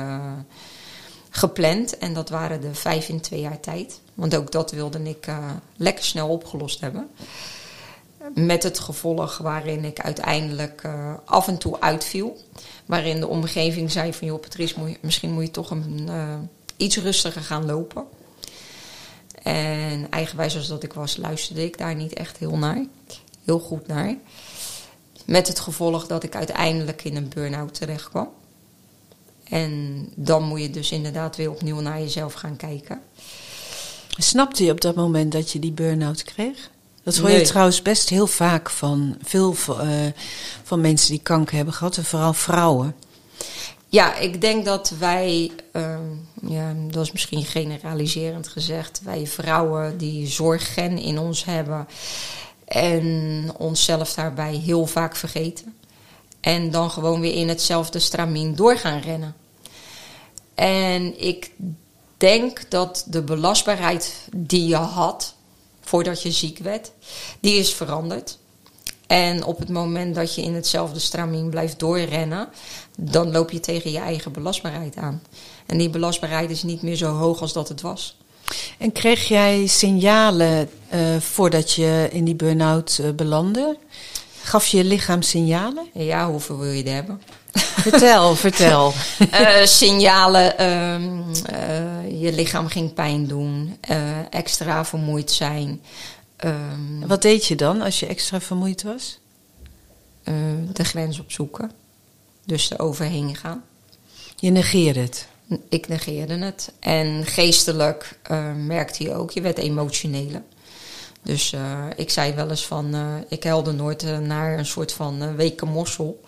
[1.30, 1.98] gepland.
[1.98, 4.00] En dat waren de vijf in twee jaar tijd.
[4.14, 5.26] Want ook dat wilde ik
[5.76, 7.10] lekker snel opgelost hebben.
[8.34, 10.82] Met het gevolg waarin ik uiteindelijk
[11.24, 12.36] af en toe uitviel.
[12.86, 16.08] Waarin de omgeving zei van, joh Patrice, misschien moet je toch een,
[16.76, 18.04] iets rustiger gaan lopen.
[19.42, 22.84] En eigenwijs als dat ik was, luisterde ik daar niet echt heel naar.
[23.44, 24.16] Heel goed naar.
[25.24, 28.28] Met het gevolg dat ik uiteindelijk in een burn-out terecht kwam.
[29.44, 33.00] En dan moet je dus inderdaad weer opnieuw naar jezelf gaan kijken.
[34.08, 36.70] Snapte je op dat moment dat je die burn-out kreeg?
[37.08, 40.06] Dat hoor je trouwens best heel vaak van veel uh,
[40.62, 42.96] van mensen die kanker hebben gehad, en vooral vrouwen.
[43.88, 45.98] Ja, ik denk dat wij, uh,
[46.42, 51.88] ja, dat is misschien generaliserend gezegd, wij vrouwen die zorggen in ons hebben
[52.64, 55.74] en onszelf daarbij heel vaak vergeten.
[56.40, 59.34] En dan gewoon weer in hetzelfde stramien door gaan rennen.
[60.54, 61.50] En ik
[62.16, 65.36] denk dat de belastbaarheid die je had
[65.88, 66.92] voordat je ziek werd,
[67.40, 68.38] die is veranderd.
[69.06, 72.48] En op het moment dat je in hetzelfde stramien blijft doorrennen,
[72.98, 75.22] dan loop je tegen je eigen belastbaarheid aan.
[75.66, 78.16] En die belastbaarheid is niet meer zo hoog als dat het was.
[78.78, 83.76] En kreeg jij signalen uh, voordat je in die burn-out uh, belandde?
[84.42, 85.86] Gaf je lichaam signalen?
[85.94, 87.22] Ja, hoeveel wil je er hebben?
[87.58, 88.92] Vertel, vertel.
[89.32, 93.76] Uh, signalen, uh, je lichaam ging pijn doen,
[94.30, 95.82] extra vermoeid zijn.
[96.44, 99.18] Um, Wat deed je dan als je extra vermoeid was?
[100.72, 101.70] de grens opzoeken.
[102.44, 103.64] Dus er overheen gaan.
[104.36, 105.26] Je negeerde het?
[105.68, 106.72] Ik negeerde het.
[106.80, 108.18] En geestelijk
[108.56, 110.42] merkte je ook, je werd emotioneler.
[111.22, 111.54] Dus
[111.96, 112.94] ik zei wel eens van,
[113.28, 116.20] ik helde nooit naar een soort van weke mossel.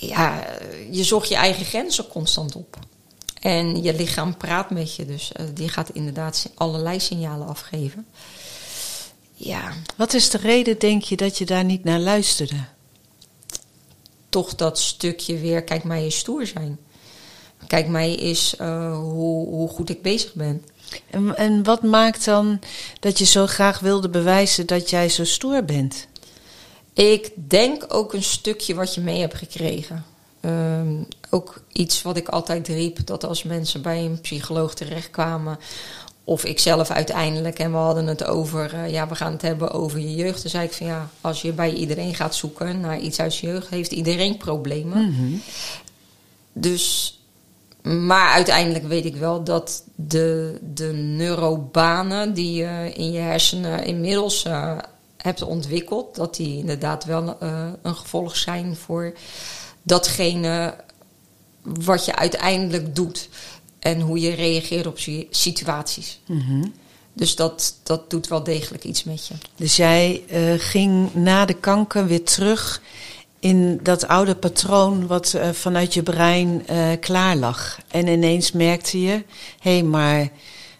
[0.00, 0.44] Ja,
[0.90, 2.78] je zocht je eigen grenzen constant op.
[3.40, 8.06] En je lichaam praat met je, dus die gaat inderdaad allerlei signalen afgeven.
[9.34, 9.72] Ja.
[9.96, 12.64] Wat is de reden, denk je, dat je daar niet naar luisterde?
[14.28, 16.78] Toch dat stukje weer, kijk mij je stoer zijn.
[17.66, 20.64] Kijk mij is uh, hoe, hoe goed ik bezig ben.
[21.10, 22.60] En, en wat maakt dan
[23.00, 26.06] dat je zo graag wilde bewijzen dat jij zo stoer bent?
[26.92, 30.04] Ik denk ook een stukje wat je mee hebt gekregen.
[30.40, 35.58] Um, ook iets wat ik altijd riep: dat als mensen bij een psycholoog terechtkwamen
[36.24, 37.58] of ik zelf uiteindelijk.
[37.58, 40.42] En we hadden het over, uh, ja, we gaan het hebben over je jeugd.
[40.42, 43.46] Dan zei ik van ja, als je bij iedereen gaat zoeken naar iets uit je
[43.46, 44.98] jeugd, heeft iedereen problemen.
[44.98, 45.42] Mm -hmm.
[46.52, 47.18] Dus,
[47.82, 54.44] maar uiteindelijk weet ik wel dat de, de neurobanen die je in je hersenen inmiddels
[54.44, 54.78] uh,
[55.22, 59.12] hebt ontwikkeld, dat die inderdaad wel uh, een gevolg zijn voor
[59.82, 60.74] datgene
[61.62, 63.28] wat je uiteindelijk doet
[63.78, 64.98] en hoe je reageert op
[65.30, 66.20] situaties.
[66.26, 66.72] Mm
[67.12, 69.34] Dus dat, dat doet wel degelijk iets met je.
[69.56, 72.82] Dus jij uh, ging na de kanker weer terug
[73.40, 77.78] in dat oude patroon wat uh, vanuit je brein uh, klaar lag.
[77.88, 79.24] En ineens merkte je,
[79.60, 80.28] hé, hey, maar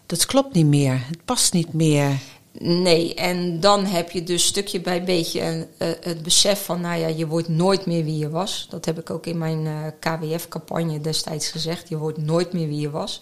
[0.06, 1.02] dat klopt niet meer.
[1.06, 2.18] Het past niet meer.
[2.58, 7.00] Nee, en dan heb je dus stukje bij beetje een, uh, het besef van, nou
[7.00, 8.66] ja, je wordt nooit meer wie je was.
[8.70, 11.88] Dat heb ik ook in mijn uh, KWF-campagne destijds gezegd.
[11.88, 13.20] Je wordt nooit meer wie je was.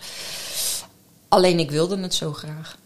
[1.28, 2.78] Alleen ik wilde het zo graag.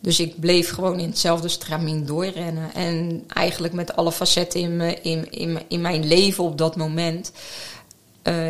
[0.00, 2.74] Dus ik bleef gewoon in hetzelfde stramien doorrennen.
[2.74, 7.32] En eigenlijk met alle facetten in, in, in, in mijn leven op dat moment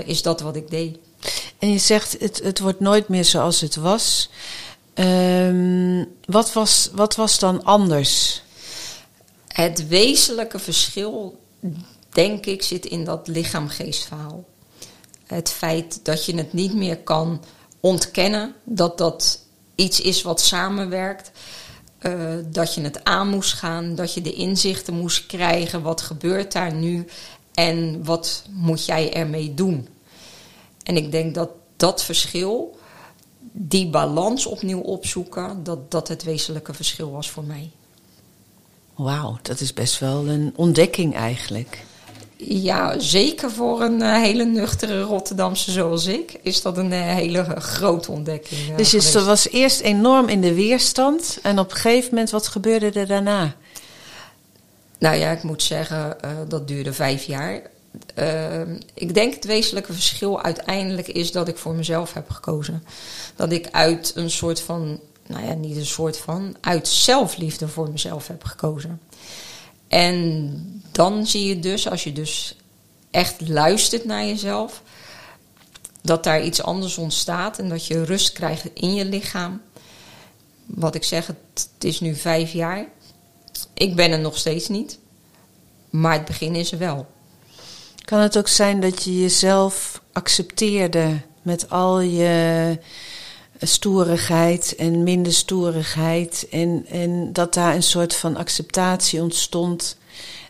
[0.05, 0.99] is dat wat ik deed.
[1.59, 4.31] En je zegt, het, het wordt nooit meer zoals het was.
[4.95, 8.43] Um, wat, was, wat was dan anders?
[9.49, 11.41] Het wezenlijke verschil,
[12.09, 14.45] denk ik, zit in dat lichaam-geest-verhaal.
[15.27, 17.45] Het feit dat je het niet meer kan
[17.81, 19.41] ontkennen, dat dat
[19.75, 21.31] iets is wat samenwerkt.
[22.01, 25.83] Uh, dat je het aan moest gaan, dat je de inzichten moest krijgen.
[25.83, 27.07] Wat gebeurt daar nu
[27.55, 29.89] en wat moet jij ermee doen?
[30.83, 32.79] En ik denk dat dat verschil
[33.53, 37.71] die balans opnieuw opzoeken, dat dat het wezenlijke verschil was voor mij.
[38.95, 41.85] Wauw, dat is best wel een ontdekking eigenlijk.
[42.37, 47.45] Ja, zeker voor een uh, hele nuchtere Rotterdamse zoals ik is dat een uh, hele
[47.61, 48.71] grote ontdekking.
[48.71, 52.47] Uh, dus je was eerst enorm in de weerstand en op een gegeven moment, wat
[52.47, 53.55] gebeurde er daarna?
[54.99, 56.17] Nou ja, ik moet zeggen,
[56.49, 57.63] dat duurde vijf jaar.
[58.19, 58.61] Uh,
[58.95, 62.85] ik denk het wezenlijke verschil uiteindelijk is dat ik voor mezelf heb gekozen.
[63.37, 67.91] Dat ik uit een soort van, nou ja, niet een soort van, uit zelfliefde voor
[67.91, 69.01] mezelf heb gekozen.
[69.89, 72.57] En dan zie je dus, als je dus
[73.11, 74.83] echt luistert naar jezelf,
[76.03, 79.63] dat daar iets anders ontstaat en dat je rust krijgt in je lichaam.
[80.67, 82.87] Wat ik zeg, het is nu vijf jaar.
[83.75, 84.99] Ik ben er nog steeds niet,
[85.91, 87.07] maar het begin is er wel.
[88.05, 92.79] Kan het ook zijn dat je jezelf accepteerde met al je
[93.61, 99.97] stoerigheid en minder stoerigheid en, en dat daar een soort van acceptatie ontstond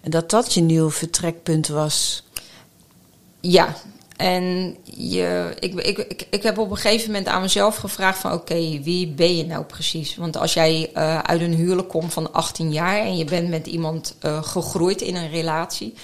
[0.03, 2.25] en dat dat je nieuw vertrekpunt was?
[3.41, 3.77] Ja,
[4.17, 8.33] en je, ik, ik, ik, ik heb op een gegeven moment aan mezelf gevraagd van
[8.33, 10.17] oké, wie ben je nou precies?
[10.17, 13.67] Want als jij uh, uit een huwelijk komt van 18 jaar en je bent met
[13.67, 15.95] iemand uh, gegroeid in een relatie,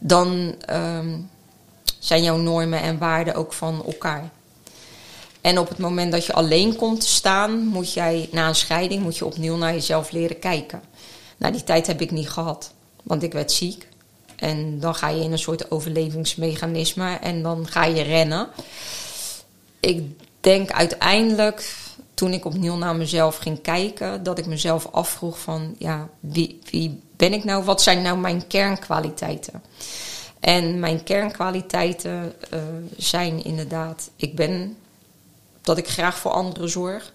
[0.00, 1.30] dan um,
[1.98, 4.30] zijn jouw normen en waarden ook van elkaar.
[5.40, 9.02] En op het moment dat je alleen komt te staan, moet jij na een scheiding
[9.02, 10.82] moet je opnieuw naar jezelf leren kijken.
[11.36, 13.88] Nou, die tijd heb ik niet gehad, want ik werd ziek.
[14.36, 18.48] En dan ga je in een soort overlevingsmechanisme en dan ga je rennen.
[19.80, 20.02] Ik
[20.40, 21.76] denk uiteindelijk
[22.14, 27.00] toen ik opnieuw naar mezelf ging kijken, dat ik mezelf afvroeg van ja, wie, wie
[27.20, 27.64] ben ik nou?
[27.64, 29.62] Wat zijn nou mijn kernkwaliteiten?
[30.40, 32.60] En mijn kernkwaliteiten uh,
[32.96, 34.76] zijn inderdaad, ik ben
[35.62, 37.12] dat ik graag voor anderen zorg.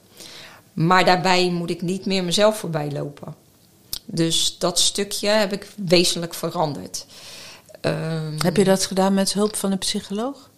[0.73, 3.35] Maar daarbij moet ik niet meer mezelf voorbij lopen.
[4.05, 7.05] Dus dat stukje heb ik wezenlijk veranderd.
[7.81, 10.49] Um, heb je dat gedaan met hulp van een psycholoog?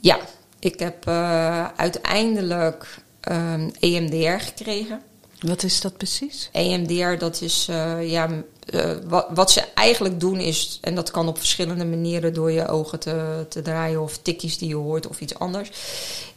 [0.00, 0.18] Ja,
[0.58, 2.98] ik heb uh, uiteindelijk
[3.30, 5.02] um, EMDR gekregen.
[5.40, 6.48] Wat is dat precies?
[6.52, 8.28] EMDR, dat is uh, ja,
[8.70, 12.68] uh, wat, wat, ze eigenlijk doen is, en dat kan op verschillende manieren door je
[12.68, 15.70] ogen te, te draaien of tikjes die je hoort of iets anders,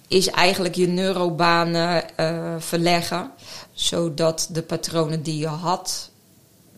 [0.08, 3.32] is eigenlijk je neurobanen uh, verleggen,
[3.72, 6.10] zodat de patronen die je had,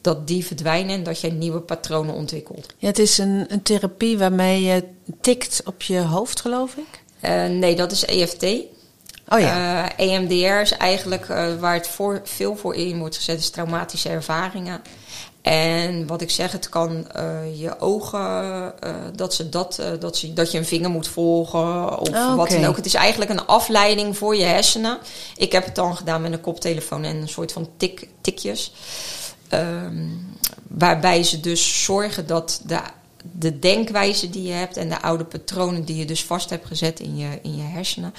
[0.01, 2.73] dat die verdwijnen en dat je nieuwe patronen ontwikkelt.
[2.77, 4.83] Ja, het is een, een therapie waarmee je
[5.21, 7.03] tikt op je hoofd, geloof ik?
[7.21, 8.45] Uh, nee, dat is EFT.
[9.27, 9.85] Oh ja.
[9.97, 11.25] Uh, EMDR is eigenlijk
[11.59, 14.81] waar het voor, veel voor in wordt gezet, is traumatische ervaringen.
[15.41, 18.73] En wat ik zeg, het kan uh, je ogen,
[19.15, 22.65] dat, ze dat, dat, ze, dat je een vinger moet volgen of Oh, wat dan
[22.65, 22.75] ook.
[22.75, 24.97] Het is eigenlijk een afleiding voor je hersenen.
[25.35, 28.71] Ik heb het dan gedaan met een koptelefoon en een soort van tik, tikjes.
[29.53, 32.79] Um, waarbij ze dus zorgen dat de,
[33.31, 36.99] de denkwijze die je hebt en de oude patronen die je dus vast hebt gezet
[36.99, 38.13] in je, in je hersenen,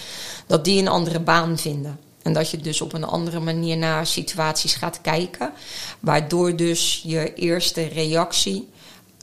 [0.47, 1.99] dat die een andere baan vinden.
[2.23, 5.53] En dat je dus op een andere manier naar situaties gaat kijken.
[6.01, 8.69] Waardoor dus je eerste reactie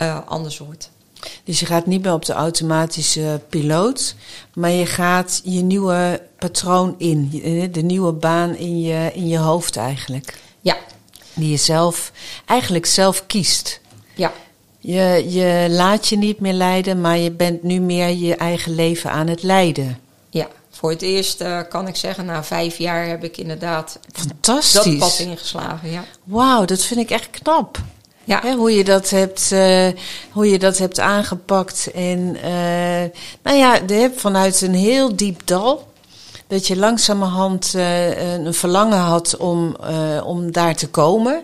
[0.02, 0.92] uh, anders wordt.
[1.44, 4.16] Dus je gaat niet meer op de automatische piloot,
[4.54, 7.30] maar je gaat je nieuwe patroon in.
[7.72, 10.40] De nieuwe baan in je, in je hoofd eigenlijk.
[10.62, 10.78] Ja.
[11.34, 12.12] Die je zelf,
[12.46, 13.82] eigenlijk zelf kiest.
[14.86, 19.12] Je, je laat je niet meer leiden, maar je bent nu meer je eigen leven
[19.12, 20.00] aan het leiden.
[20.30, 20.48] Ja.
[20.70, 24.84] Voor het eerst uh, kan ik zeggen, na vijf jaar heb ik inderdaad Fantastisch.
[24.84, 25.92] dat pad ingeslagen.
[25.92, 26.04] Ja.
[26.24, 27.78] Wauw, dat vind ik echt knap.
[28.24, 28.40] Ja.
[28.42, 29.88] Hè, hoe, je dat hebt, uh,
[30.32, 31.92] hoe je dat hebt aangepakt.
[31.94, 33.12] En uh,
[33.44, 35.92] nou ja, de, vanuit een heel diep dal.
[36.48, 39.76] Dat je langzamerhand uh, een verlangen had om,
[40.24, 41.44] om daar te komen.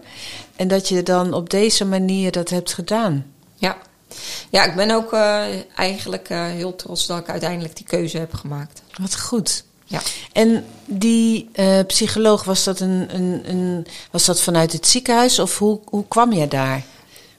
[0.60, 3.26] En dat je dan op deze manier dat hebt gedaan.
[3.56, 3.78] Ja,
[4.50, 5.46] ja, ik ben ook uh,
[5.76, 8.82] eigenlijk uh, heel trots dat ik uiteindelijk die keuze heb gemaakt.
[9.02, 9.64] Wat goed.
[9.86, 10.02] Ja.
[10.32, 15.58] En die uh, psycholoog, was dat, een, een, een, was dat vanuit het ziekenhuis of
[15.58, 16.84] hoe, hoe kwam jij daar?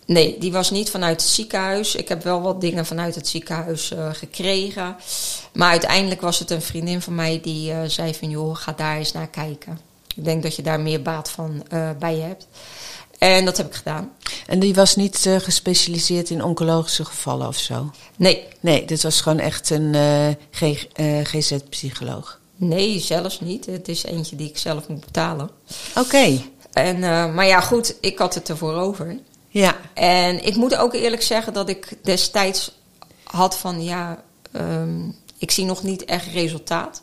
[0.07, 1.95] Nee, die was niet vanuit het ziekenhuis.
[1.95, 4.97] Ik heb wel wat dingen vanuit het ziekenhuis gekregen.
[5.53, 8.31] Maar uiteindelijk was het een vriendin van mij die zei van...
[8.31, 9.81] joh, ga daar eens naar kijken.
[10.17, 11.63] Ik denk dat je daar meer baat van
[11.99, 12.47] bij je hebt.
[13.21, 14.13] En dat heb ik gedaan.
[14.47, 17.91] En die was niet uh, gespecialiseerd in oncologische gevallen of zo?
[18.17, 18.47] Nee.
[18.61, 22.41] Nee, dit was gewoon echt een uh, uh, GZ-psycholoog?
[22.57, 23.67] Nee, zelfs niet.
[23.67, 25.51] Het is eentje die ik zelf moet betalen.
[25.91, 26.01] Oké.
[26.01, 26.51] Okay.
[26.73, 26.99] En,
[27.35, 29.19] maar ja, goed, ik had het ervoor over.
[29.49, 29.77] Ja.
[29.95, 32.73] En ik moet ook eerlijk zeggen dat ik destijds
[33.25, 33.85] had van...
[33.85, 37.03] ja, um, ik zie nog niet echt resultaat.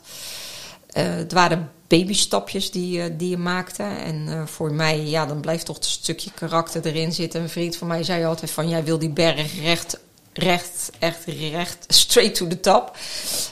[0.92, 3.82] het waren babystapjes die, uh, die je maakte.
[3.82, 7.40] En uh, voor mij, ja, dan blijft toch een stukje karakter erin zitten.
[7.40, 9.98] Een vriend van mij zei altijd van, jij wil die berg recht,
[10.32, 12.96] recht, echt recht, straight to the top.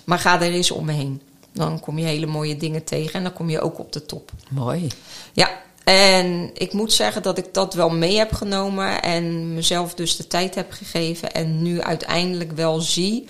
[0.04, 1.22] Maar ga er eens omheen.
[1.52, 4.32] Dan kom je hele mooie dingen tegen en dan kom je ook op de top.
[4.50, 4.88] Mooi.
[5.32, 5.50] Ja,
[5.84, 10.26] en ik moet zeggen dat ik dat wel mee heb genomen en mezelf dus de
[10.26, 11.32] tijd heb gegeven.
[11.32, 13.28] En nu uiteindelijk wel zie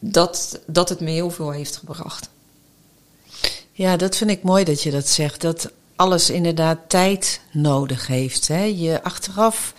[0.00, 2.28] dat, dat het me heel veel heeft gebracht.
[3.76, 5.40] Ja, dat vind ik mooi dat je dat zegt.
[5.40, 8.48] Dat alles inderdaad tijd nodig heeft.
[8.48, 8.62] Hè?
[8.62, 9.74] Je achteraf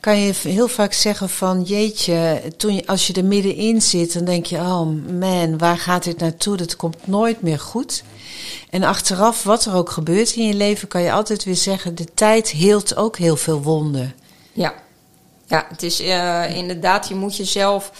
[0.00, 4.24] kan je heel vaak zeggen van jeetje, toen je, als je er middenin zit, dan
[4.24, 4.86] denk je, oh
[5.18, 6.56] man, waar gaat dit naartoe?
[6.56, 8.02] Dat komt nooit meer goed.
[8.70, 12.14] En achteraf, wat er ook gebeurt in je leven, kan je altijd weer zeggen, de
[12.14, 14.14] tijd heelt ook heel veel wonden.
[14.52, 14.74] Ja,
[15.46, 17.92] ja het is uh, inderdaad, je moet jezelf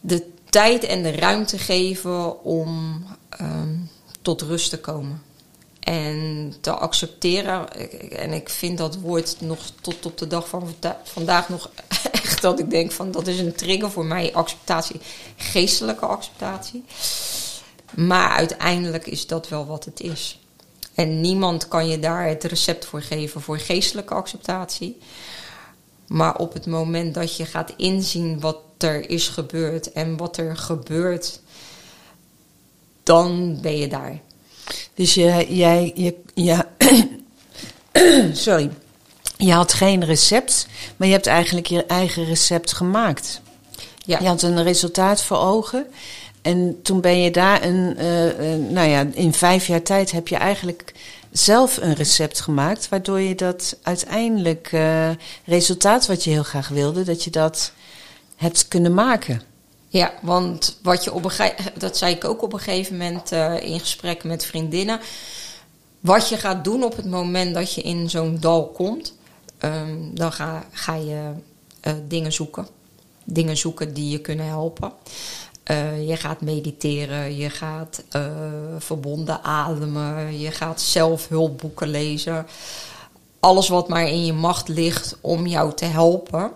[0.00, 3.04] de tijd en de ruimte geven om
[3.40, 3.89] um,
[4.22, 5.22] tot rust te komen.
[5.80, 7.72] En te accepteren.
[8.10, 11.70] En ik vind dat woord nog tot op de dag van vandaag nog
[12.12, 14.34] echt dat ik denk van dat is een trigger voor mij.
[14.34, 15.00] Acceptatie,
[15.36, 16.84] geestelijke acceptatie.
[17.94, 20.38] Maar uiteindelijk is dat wel wat het is.
[20.94, 24.98] En niemand kan je daar het recept voor geven voor geestelijke acceptatie.
[26.06, 30.56] Maar op het moment dat je gaat inzien wat er is gebeurd en wat er
[30.56, 31.40] gebeurt,
[33.10, 34.20] dan ben je daar.
[34.94, 36.68] Dus je, jij, je, ja,
[38.32, 38.70] sorry.
[39.36, 43.40] Je had geen recept, maar je hebt eigenlijk je eigen recept gemaakt.
[44.04, 44.18] Ja.
[44.20, 45.86] Je had een resultaat voor ogen
[46.42, 50.36] En toen ben je daar een, uh, nou ja, in vijf jaar tijd heb je
[50.36, 50.92] eigenlijk
[51.30, 55.10] zelf een recept gemaakt, waardoor je dat uiteindelijk uh,
[55.44, 57.72] resultaat wat je heel graag wilde, dat je dat
[58.36, 59.49] hebt kunnen maken.
[59.92, 63.62] Ja, want wat je op een dat zei ik ook op een gegeven moment uh,
[63.62, 65.00] in gesprek met vriendinnen.
[66.00, 69.14] Wat je gaat doen op het moment dat je in zo'n dal komt,
[69.60, 71.30] um, dan ga, ga je
[71.82, 72.66] uh, dingen zoeken.
[73.24, 74.92] Dingen zoeken die je kunnen helpen.
[75.70, 78.02] Uh, je gaat mediteren, je gaat
[78.78, 82.46] verbonden ademen, je gaat zelf hulpboeken lezen.
[83.40, 86.50] Alles wat maar in je macht ligt om jou te helpen.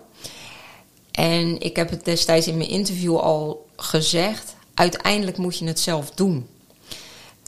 [1.15, 6.11] En ik heb het destijds in mijn interview al gezegd: uiteindelijk moet je het zelf
[6.11, 6.47] doen.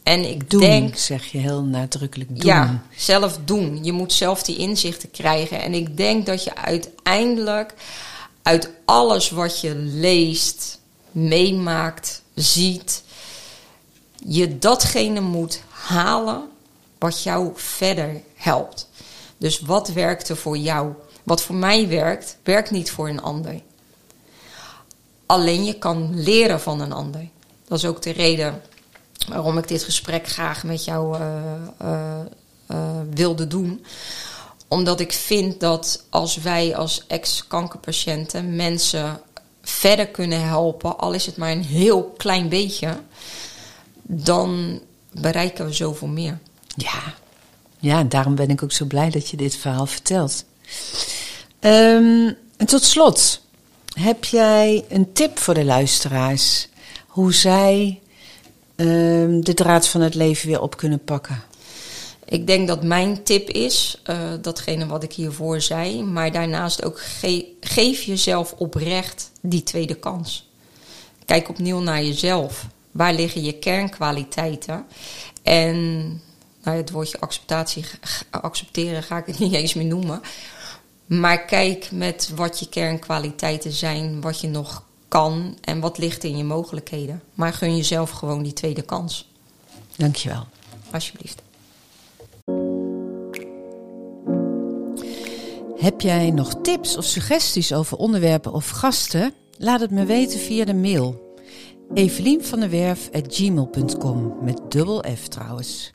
[0.03, 2.45] En ik doen, denk, zeg je heel nadrukkelijk doen.
[2.45, 3.83] Ja, zelf doen.
[3.83, 5.61] Je moet zelf die inzichten krijgen.
[5.61, 7.73] En ik denk dat je uiteindelijk
[8.41, 10.79] uit alles wat je leest,
[11.11, 13.03] meemaakt, ziet,
[14.25, 16.49] je datgene moet halen
[16.97, 18.89] wat jou verder helpt.
[19.37, 20.93] Dus wat werkte voor jou?
[21.27, 23.61] Wat voor mij werkt, werkt niet voor een ander.
[25.25, 27.27] Alleen je kan leren van een ander.
[27.67, 28.61] Dat is ook de reden
[29.27, 31.25] waarom ik dit gesprek graag met jou uh,
[31.81, 32.19] uh,
[32.71, 33.85] uh, wilde doen.
[34.67, 39.21] Omdat ik vind dat als wij als ex-kankerpatiënten mensen
[39.61, 42.99] verder kunnen helpen, al is het maar een heel klein beetje,
[44.01, 46.39] dan bereiken we zoveel meer.
[46.75, 47.13] Ja,
[47.79, 50.45] ja daarom ben ik ook zo blij dat je dit verhaal vertelt.
[51.59, 53.41] Um, en tot slot,
[53.93, 56.67] heb jij een tip voor de luisteraars
[57.07, 58.01] hoe zij
[58.75, 61.43] um, de draad van het leven weer op kunnen pakken?
[62.25, 66.99] Ik denk dat mijn tip is, uh, datgene wat ik hiervoor zei, maar daarnaast ook
[67.01, 70.49] ge geef jezelf oprecht die tweede kans.
[71.25, 72.65] Kijk opnieuw naar jezelf.
[72.91, 74.85] Waar liggen je kernkwaliteiten?
[75.43, 76.05] En
[76.63, 77.85] nou, het woordje acceptatie,
[78.29, 80.21] accepteren ga ik het niet eens meer noemen.
[81.07, 86.37] Maar kijk met wat je kernkwaliteiten zijn, wat je nog kan en wat ligt in
[86.37, 87.21] je mogelijkheden.
[87.33, 89.31] Maar gun jezelf gewoon die tweede kans.
[89.95, 90.45] Dankjewel.
[90.91, 91.41] Alsjeblieft.
[95.77, 99.33] Heb jij nog tips of suggesties over onderwerpen of gasten?
[99.57, 101.35] Laat het me weten via de mail.
[101.93, 105.93] Evelien van der Werf gmail.com met dubbel F trouwens.